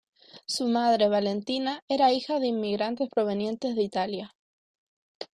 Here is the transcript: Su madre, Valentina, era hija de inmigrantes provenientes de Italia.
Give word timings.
Su 0.47 0.65
madre, 0.67 1.09
Valentina, 1.09 1.83
era 1.87 2.11
hija 2.11 2.39
de 2.39 2.47
inmigrantes 2.47 3.07
provenientes 3.07 3.75
de 3.75 3.83
Italia. 3.83 4.35